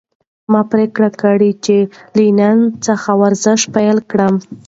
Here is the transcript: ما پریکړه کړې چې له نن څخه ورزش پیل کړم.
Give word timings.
ما 0.51 0.61
پریکړه 0.71 1.09
کړې 1.21 1.51
چې 1.65 1.77
له 2.15 2.25
نن 2.39 2.57
څخه 2.85 3.09
ورزش 3.21 3.61
پیل 3.75 3.97
کړم. 4.11 4.33